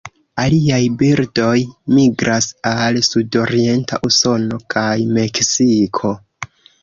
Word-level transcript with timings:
Aliaj 0.43 0.77
birdoj 1.01 1.51
migras 1.97 2.47
al 2.71 2.97
sudorienta 3.09 4.01
Usono 4.11 4.59
kaj 4.77 4.97
Meksiko. 5.21 6.15